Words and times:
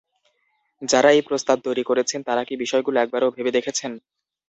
যাঁরা 0.81 1.09
এই 1.11 1.23
প্রস্তাব 1.27 1.57
তৈরি 1.65 1.83
করেছেন 1.89 2.19
তাঁরা 2.27 2.43
কি 2.47 2.53
বিষয়গুলো 2.63 2.97
একবারও 2.99 3.33
ভেবেছেন? 3.37 3.91